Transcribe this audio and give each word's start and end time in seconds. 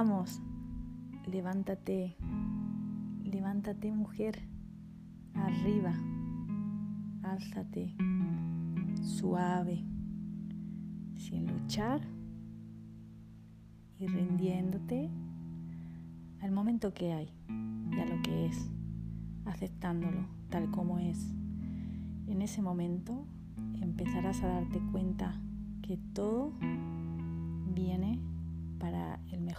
Vamos, 0.00 0.40
levántate, 1.26 2.16
levántate 3.24 3.90
mujer, 3.90 4.38
arriba, 5.34 5.92
álzate, 7.24 7.96
suave, 9.02 9.84
sin 11.16 11.48
luchar 11.48 12.00
y 13.98 14.06
rindiéndote 14.06 15.10
al 16.42 16.52
momento 16.52 16.94
que 16.94 17.12
hay 17.12 17.32
y 17.90 17.98
a 17.98 18.06
lo 18.06 18.22
que 18.22 18.46
es, 18.46 18.70
aceptándolo 19.46 20.28
tal 20.48 20.70
como 20.70 21.00
es. 21.00 21.34
En 22.28 22.40
ese 22.40 22.62
momento 22.62 23.26
empezarás 23.82 24.44
a 24.44 24.46
darte 24.46 24.78
cuenta 24.92 25.40
que 25.82 25.98
todo 26.14 26.52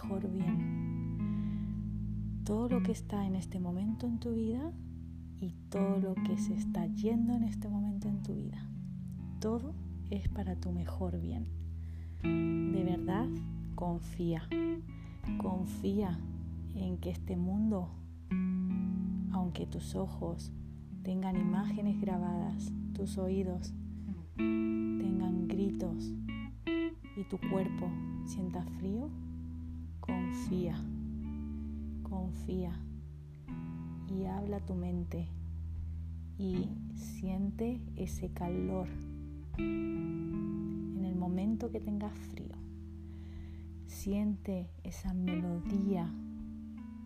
bien. 0.08 1.20
Todo 2.44 2.68
lo 2.68 2.82
que 2.82 2.92
está 2.92 3.26
en 3.26 3.36
este 3.36 3.60
momento 3.60 4.06
en 4.06 4.18
tu 4.18 4.32
vida 4.34 4.72
y 5.40 5.52
todo 5.68 5.98
lo 5.98 6.14
que 6.14 6.36
se 6.36 6.54
está 6.54 6.86
yendo 6.86 7.34
en 7.34 7.44
este 7.44 7.68
momento 7.68 8.08
en 8.08 8.22
tu 8.22 8.34
vida. 8.34 8.66
Todo 9.40 9.74
es 10.10 10.28
para 10.28 10.56
tu 10.56 10.72
mejor 10.72 11.20
bien. 11.20 11.46
De 12.22 12.84
verdad, 12.84 13.28
confía. 13.74 14.42
Confía 15.38 16.18
en 16.74 16.98
que 16.98 17.10
este 17.10 17.36
mundo, 17.36 17.90
aunque 19.32 19.66
tus 19.66 19.94
ojos 19.94 20.52
tengan 21.02 21.36
imágenes 21.36 22.00
grabadas, 22.00 22.72
tus 22.94 23.16
oídos 23.18 23.72
tengan 24.36 25.46
gritos 25.46 26.12
y 27.16 27.24
tu 27.28 27.38
cuerpo 27.50 27.90
sienta 28.24 28.64
frío, 28.78 29.10
confía, 30.10 30.74
confía 32.02 32.72
y 34.08 34.24
habla 34.24 34.58
tu 34.58 34.74
mente 34.74 35.28
y 36.36 36.68
siente 36.94 37.80
ese 37.94 38.32
calor 38.32 38.88
en 39.58 41.04
el 41.04 41.14
momento 41.14 41.70
que 41.70 41.78
tengas 41.78 42.12
frío. 42.32 42.56
Siente 43.86 44.68
esa 44.82 45.14
melodía, 45.14 46.12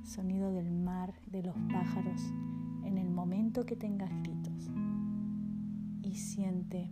sonido 0.03 0.51
del 0.53 0.71
mar, 0.71 1.13
de 1.31 1.43
los 1.43 1.57
pájaros, 1.71 2.23
en 2.85 2.97
el 2.97 3.11
momento 3.11 3.67
que 3.67 3.77
tengas 3.77 4.11
gritos. 4.23 4.71
Y 6.03 6.15
siente 6.15 6.91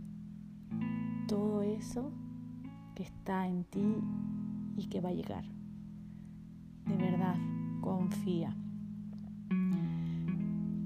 todo 1.27 1.63
eso 1.63 2.11
que 2.93 3.01
está 3.01 3.47
en 3.47 3.63
ti 3.63 3.95
y 4.77 4.87
que 4.89 5.01
va 5.01 5.09
a 5.09 5.13
llegar. 5.13 5.62
De 6.85 6.95
verdad, 6.97 7.35
confía. 7.81 8.55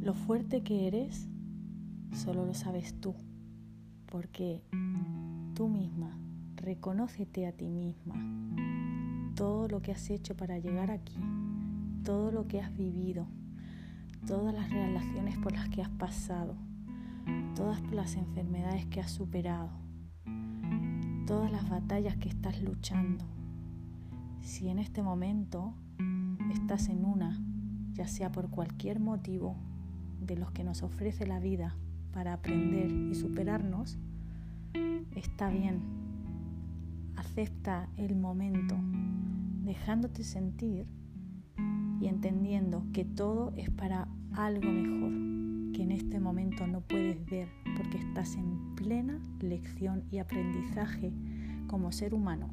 Lo 0.02 0.14
fuerte 0.14 0.64
que 0.64 0.88
eres 0.88 1.28
solo 2.12 2.46
lo 2.46 2.54
sabes 2.54 3.00
tú, 3.00 3.16
porque 4.06 4.64
tú 5.54 5.68
misma, 5.68 6.18
reconócete 6.56 7.46
a 7.46 7.52
ti 7.52 7.70
misma 7.70 8.16
todo 9.38 9.68
lo 9.68 9.84
que 9.84 9.92
has 9.92 10.10
hecho 10.10 10.36
para 10.36 10.58
llegar 10.58 10.90
aquí, 10.90 11.16
todo 12.04 12.32
lo 12.32 12.48
que 12.48 12.60
has 12.60 12.76
vivido, 12.76 13.28
todas 14.26 14.52
las 14.52 14.68
relaciones 14.72 15.38
por 15.38 15.52
las 15.52 15.70
que 15.70 15.84
has 15.84 15.92
pasado, 15.92 16.56
todas 17.56 17.80
las 17.92 18.16
enfermedades 18.16 18.88
que 18.88 19.00
has 19.00 19.12
superado, 19.12 19.70
todas 21.28 21.52
las 21.52 21.70
batallas 21.70 22.18
que 22.18 22.30
estás 22.30 22.60
luchando. 22.64 23.37
Si 24.48 24.70
en 24.70 24.80
este 24.80 25.04
momento 25.04 25.74
estás 26.54 26.88
en 26.88 27.04
una, 27.04 27.38
ya 27.92 28.08
sea 28.08 28.32
por 28.32 28.50
cualquier 28.50 29.02
motivo 29.02 29.58
de 30.22 30.38
los 30.38 30.52
que 30.52 30.64
nos 30.64 30.84
ofrece 30.84 31.28
la 31.28 31.42
vida 31.42 31.76
para 32.14 32.32
aprender 32.32 32.90
y 32.90 33.14
superarnos, 33.14 33.98
está 35.14 35.50
bien. 35.50 35.82
Acepta 37.18 37.90
el 37.98 38.16
momento, 38.16 38.78
dejándote 39.66 40.24
sentir 40.24 40.88
y 42.00 42.08
entendiendo 42.08 42.86
que 42.94 43.04
todo 43.04 43.52
es 43.58 43.70
para 43.70 44.08
algo 44.32 44.72
mejor, 44.72 45.74
que 45.74 45.84
en 45.84 45.92
este 45.92 46.22
momento 46.22 46.66
no 46.68 46.80
puedes 46.80 47.24
ver 47.26 47.50
porque 47.76 47.98
estás 47.98 48.36
en 48.36 48.76
plena 48.76 49.20
lección 49.42 50.06
y 50.10 50.20
aprendizaje 50.20 51.12
como 51.68 51.92
ser 51.92 52.14
humano 52.14 52.50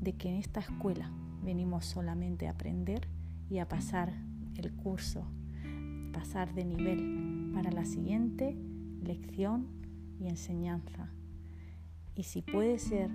de 0.00 0.14
que 0.14 0.30
en 0.30 0.36
esta 0.36 0.60
escuela 0.60 1.10
venimos 1.44 1.84
solamente 1.84 2.48
a 2.48 2.52
aprender 2.52 3.08
y 3.50 3.58
a 3.58 3.68
pasar 3.68 4.12
el 4.56 4.72
curso, 4.72 5.26
pasar 6.12 6.54
de 6.54 6.64
nivel 6.64 7.50
para 7.54 7.70
la 7.70 7.84
siguiente 7.84 8.56
lección 9.02 9.66
y 10.18 10.28
enseñanza. 10.28 11.10
Y 12.14 12.24
si 12.24 12.42
puede 12.42 12.78
ser 12.78 13.10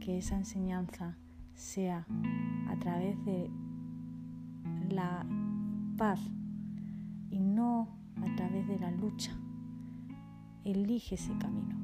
que 0.00 0.18
esa 0.18 0.36
enseñanza 0.36 1.16
sea 1.54 2.06
a 2.68 2.78
través 2.78 3.24
de 3.24 3.50
la 4.90 5.26
paz 5.96 6.20
y 7.30 7.40
no 7.40 7.88
a 8.20 8.34
través 8.36 8.66
de 8.68 8.78
la 8.78 8.90
lucha. 8.90 9.32
Elige 10.64 11.14
ese 11.14 11.36
camino. 11.38 11.76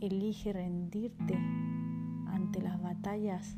Elige 0.00 0.52
rendirte 0.52 1.36
ante 2.26 2.60
las 2.60 2.80
batallas 2.80 3.56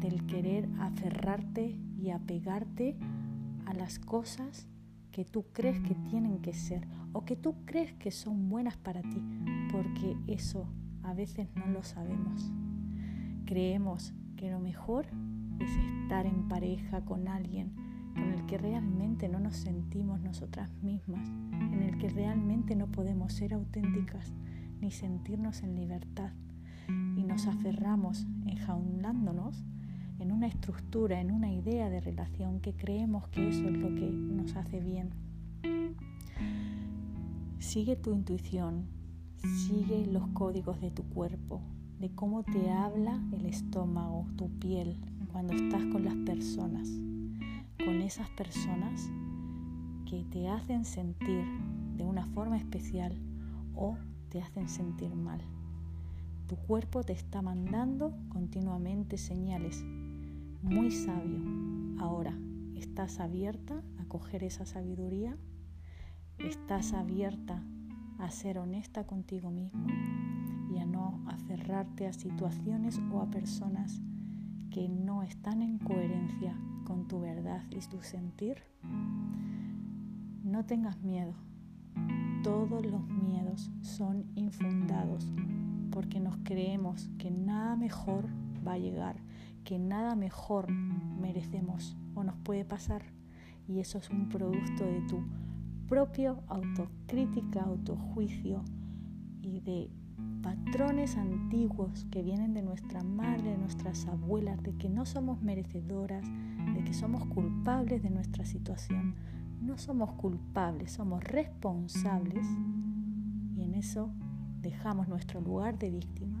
del 0.00 0.26
querer 0.26 0.68
aferrarte 0.78 1.76
y 1.98 2.10
apegarte 2.10 2.96
a 3.66 3.74
las 3.74 3.98
cosas 3.98 4.66
que 5.12 5.24
tú 5.24 5.44
crees 5.52 5.80
que 5.80 5.94
tienen 5.94 6.40
que 6.40 6.52
ser 6.52 6.86
o 7.12 7.24
que 7.24 7.36
tú 7.36 7.54
crees 7.64 7.92
que 7.94 8.10
son 8.10 8.48
buenas 8.48 8.76
para 8.76 9.02
ti, 9.02 9.22
porque 9.70 10.16
eso 10.26 10.66
a 11.02 11.14
veces 11.14 11.48
no 11.54 11.66
lo 11.66 11.82
sabemos. 11.82 12.50
Creemos 13.44 14.14
que 14.36 14.50
lo 14.50 14.60
mejor 14.60 15.06
es 15.58 15.70
estar 15.70 16.26
en 16.26 16.48
pareja 16.48 17.04
con 17.04 17.28
alguien 17.28 17.72
con 18.14 18.32
el 18.32 18.46
que 18.46 18.58
realmente 18.58 19.28
no 19.28 19.40
nos 19.40 19.56
sentimos 19.56 20.20
nosotras 20.20 20.70
mismas, 20.82 21.28
en 21.28 21.82
el 21.82 21.98
que 21.98 22.08
realmente 22.08 22.74
no 22.74 22.86
podemos 22.86 23.32
ser 23.32 23.54
auténticas 23.54 24.32
ni 24.80 24.90
sentirnos 24.90 25.62
en 25.62 25.76
libertad 25.76 26.32
y 27.16 27.24
nos 27.24 27.46
aferramos 27.46 28.26
enjaulándonos 28.46 29.64
en 30.20 30.32
una 30.32 30.46
estructura, 30.46 31.20
en 31.20 31.30
una 31.30 31.50
idea 31.52 31.88
de 31.88 32.00
relación 32.00 32.60
que 32.60 32.74
creemos 32.74 33.26
que 33.28 33.48
eso 33.48 33.66
es 33.66 33.76
lo 33.76 33.88
que 33.94 34.10
nos 34.10 34.54
hace 34.54 34.80
bien. 34.80 35.10
Sigue 37.58 37.96
tu 37.96 38.12
intuición, 38.12 38.86
sigue 39.42 40.06
los 40.06 40.26
códigos 40.28 40.80
de 40.80 40.90
tu 40.90 41.04
cuerpo, 41.04 41.62
de 41.98 42.10
cómo 42.10 42.42
te 42.42 42.70
habla 42.70 43.22
el 43.32 43.46
estómago, 43.46 44.26
tu 44.36 44.50
piel, 44.58 44.98
cuando 45.32 45.54
estás 45.54 45.84
con 45.86 46.04
las 46.04 46.16
personas, 46.16 46.88
con 47.78 48.00
esas 48.02 48.28
personas 48.30 49.10
que 50.08 50.24
te 50.24 50.48
hacen 50.48 50.84
sentir 50.84 51.44
de 51.96 52.04
una 52.04 52.26
forma 52.26 52.56
especial 52.56 53.16
o 53.74 53.96
te 54.28 54.42
hacen 54.42 54.68
sentir 54.68 55.14
mal. 55.14 55.40
Tu 56.46 56.56
cuerpo 56.56 57.04
te 57.04 57.12
está 57.12 57.42
mandando 57.42 58.12
continuamente 58.28 59.16
señales. 59.16 59.84
Muy 60.62 60.90
sabio. 60.90 61.40
Ahora, 61.98 62.38
¿estás 62.74 63.20
abierta 63.20 63.82
a 63.98 64.04
coger 64.04 64.44
esa 64.44 64.66
sabiduría? 64.66 65.36
¿Estás 66.38 66.92
abierta 66.92 67.62
a 68.18 68.30
ser 68.30 68.58
honesta 68.58 69.06
contigo 69.06 69.50
mismo 69.50 69.86
y 70.70 70.78
a 70.78 70.86
no 70.86 71.22
aferrarte 71.26 72.06
a 72.06 72.12
situaciones 72.12 73.00
o 73.12 73.20
a 73.20 73.30
personas 73.30 74.00
que 74.70 74.88
no 74.88 75.22
están 75.22 75.62
en 75.62 75.78
coherencia 75.78 76.56
con 76.84 77.08
tu 77.08 77.20
verdad 77.20 77.64
y 77.70 77.78
tu 77.88 78.02
sentir, 78.02 78.58
no 80.44 80.64
tengas 80.64 81.00
miedo. 81.02 81.34
Todos 82.42 82.84
los 82.84 83.06
miedos 83.08 83.70
son 83.80 84.26
infundados 84.34 85.32
porque 85.90 86.20
nos 86.20 86.36
creemos 86.44 87.10
que 87.18 87.30
nada 87.30 87.76
mejor 87.76 88.28
va 88.66 88.74
a 88.74 88.78
llegar, 88.78 89.16
que 89.64 89.78
nada 89.78 90.16
mejor 90.16 90.70
merecemos 90.70 91.96
o 92.14 92.24
nos 92.24 92.36
puede 92.38 92.64
pasar. 92.64 93.02
Y 93.68 93.80
eso 93.80 93.98
es 93.98 94.10
un 94.10 94.28
producto 94.28 94.84
de 94.84 95.00
tu 95.02 95.22
propio 95.88 96.42
autocrítica, 96.48 97.62
autojuicio 97.62 98.64
y 99.42 99.60
de 99.60 99.90
patrones 100.42 101.16
antiguos 101.16 102.06
que 102.10 102.22
vienen 102.22 102.54
de 102.54 102.62
nuestra 102.62 103.02
madre, 103.02 103.50
de 103.50 103.58
nuestras 103.58 104.06
abuelas, 104.06 104.62
de 104.62 104.76
que 104.76 104.88
no 104.88 105.06
somos 105.06 105.42
merecedoras, 105.42 106.24
de 106.74 106.84
que 106.84 106.94
somos 106.94 107.26
culpables 107.26 108.02
de 108.02 108.10
nuestra 108.10 108.44
situación. 108.44 109.14
No 109.60 109.76
somos 109.78 110.12
culpables, 110.12 110.92
somos 110.92 111.22
responsables 111.22 112.46
y 113.54 113.62
en 113.62 113.74
eso 113.74 114.10
dejamos 114.62 115.08
nuestro 115.08 115.40
lugar 115.40 115.78
de 115.78 115.90
víctima 115.90 116.39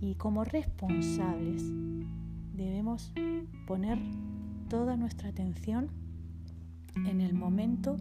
y 0.00 0.14
como 0.16 0.44
responsables 0.44 1.62
debemos 2.54 3.12
poner 3.66 3.98
toda 4.68 4.96
nuestra 4.96 5.28
atención 5.28 5.90
en 7.06 7.20
el 7.20 7.34
momento 7.34 7.96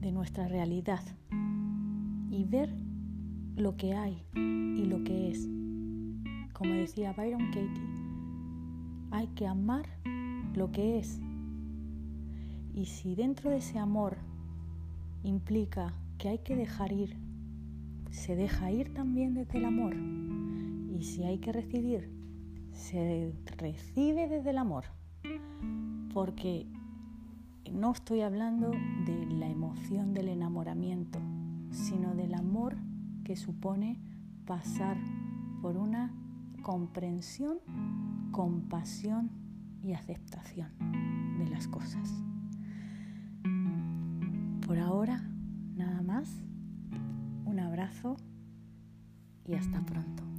de 0.00 0.12
nuestra 0.12 0.46
realidad 0.48 1.02
y 2.30 2.44
ver 2.44 2.70
lo 3.56 3.76
que 3.76 3.94
hay 3.94 4.22
y 4.34 4.84
lo 4.84 5.02
que 5.02 5.30
es. 5.30 5.48
Como 6.52 6.72
decía 6.74 7.12
Byron 7.12 7.46
Katie, 7.46 7.88
hay 9.10 9.28
que 9.28 9.46
amar 9.46 9.86
lo 10.54 10.70
que 10.70 10.98
es. 10.98 11.20
Y 12.74 12.86
si 12.86 13.14
dentro 13.14 13.50
de 13.50 13.58
ese 13.58 13.78
amor 13.78 14.18
implica 15.22 15.94
que 16.18 16.28
hay 16.28 16.38
que 16.38 16.56
dejar 16.56 16.92
ir, 16.92 17.16
se 18.10 18.36
deja 18.36 18.70
ir 18.70 18.92
también 18.94 19.34
desde 19.34 19.58
el 19.58 19.64
amor. 19.64 19.96
Y 20.98 21.04
si 21.04 21.22
hay 21.22 21.38
que 21.38 21.52
recibir, 21.52 22.10
se 22.72 23.32
recibe 23.56 24.26
desde 24.28 24.50
el 24.50 24.58
amor. 24.58 24.86
Porque 26.12 26.66
no 27.70 27.92
estoy 27.92 28.22
hablando 28.22 28.72
de 29.06 29.26
la 29.26 29.48
emoción 29.48 30.12
del 30.12 30.28
enamoramiento, 30.28 31.20
sino 31.70 32.16
del 32.16 32.34
amor 32.34 32.76
que 33.22 33.36
supone 33.36 34.00
pasar 34.44 34.96
por 35.62 35.76
una 35.76 36.12
comprensión, 36.62 37.58
compasión 38.32 39.30
y 39.84 39.92
aceptación 39.92 40.72
de 41.38 41.46
las 41.48 41.68
cosas. 41.68 42.12
Por 44.66 44.78
ahora, 44.80 45.30
nada 45.76 46.02
más. 46.02 46.42
Un 47.44 47.60
abrazo 47.60 48.16
y 49.46 49.54
hasta 49.54 49.80
pronto. 49.86 50.37